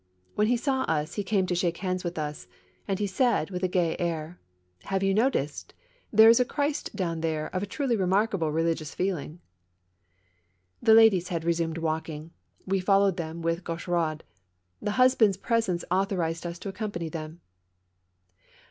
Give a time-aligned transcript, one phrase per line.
[0.33, 2.47] When he saw us, he came to shake hands with us;
[2.87, 4.39] and he said, with his gay air:"
[4.85, 5.75] Have you noticed?—
[6.11, 9.37] there is a Christ down there of a truly remarkable religious feeling." SALON
[10.81, 10.93] AND THEATRE.
[10.93, 12.31] 87 The ladies had resumed walking.
[12.65, 14.21] We followed them with Gaucheraud.
[14.81, 17.41] The husband's presence authorized us to accompany them.